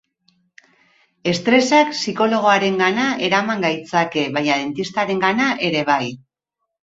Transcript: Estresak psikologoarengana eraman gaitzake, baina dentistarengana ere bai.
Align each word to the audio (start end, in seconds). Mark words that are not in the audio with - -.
Estresak 1.31 1.91
psikologoarengana 1.97 3.05
eraman 3.27 3.61
gaitzake, 3.67 4.23
baina 4.39 4.57
dentistarengana 4.65 5.51
ere 5.69 5.85
bai. 5.91 6.03